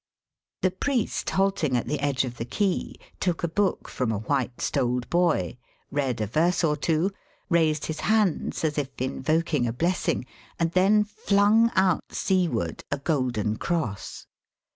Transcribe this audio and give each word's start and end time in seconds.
The 0.63 0.71
priest 0.71 1.29
halting 1.29 1.77
at 1.77 1.85
the 1.85 1.99
edge 1.99 2.25
of 2.25 2.37
the 2.37 2.43
quay, 2.45 2.95
took 3.19 3.43
a 3.43 3.47
book 3.47 3.87
from 3.87 4.11
a 4.11 4.17
white 4.17 4.59
stoled 4.59 5.07
boy, 5.11 5.57
read 5.91 6.19
a 6.19 6.25
verse 6.25 6.63
or 6.63 6.75
two, 6.75 7.11
raised 7.49 7.85
his 7.85 7.99
hands 7.99 8.63
as 8.63 8.79
if 8.79 8.99
invoking 8.99 9.67
a 9.67 9.71
blessing, 9.73 10.25
and 10.57 10.71
then 10.71 11.03
flung 11.03 11.71
out 11.75 12.01
seaward 12.13 12.83
a 12.89 12.97
golden 12.97 13.57
cross. 13.57 14.25